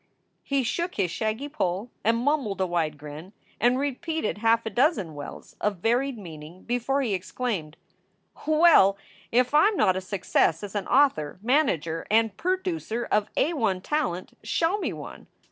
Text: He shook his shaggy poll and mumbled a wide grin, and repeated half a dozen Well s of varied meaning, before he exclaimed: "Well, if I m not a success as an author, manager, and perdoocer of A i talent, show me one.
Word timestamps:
He 0.41 0.63
shook 0.63 0.95
his 0.95 1.11
shaggy 1.11 1.47
poll 1.47 1.91
and 2.03 2.17
mumbled 2.17 2.59
a 2.59 2.65
wide 2.65 2.97
grin, 2.97 3.33
and 3.59 3.77
repeated 3.77 4.39
half 4.39 4.65
a 4.65 4.71
dozen 4.71 5.13
Well 5.13 5.37
s 5.41 5.55
of 5.61 5.77
varied 5.77 6.17
meaning, 6.17 6.63
before 6.63 7.03
he 7.03 7.13
exclaimed: 7.13 7.77
"Well, 8.47 8.97
if 9.31 9.53
I 9.53 9.67
m 9.67 9.77
not 9.77 9.95
a 9.95 10.01
success 10.01 10.63
as 10.63 10.73
an 10.73 10.87
author, 10.87 11.37
manager, 11.43 12.07
and 12.09 12.35
perdoocer 12.35 13.07
of 13.11 13.29
A 13.37 13.53
i 13.53 13.73
talent, 13.83 14.35
show 14.41 14.79
me 14.79 14.91
one. 14.91 15.27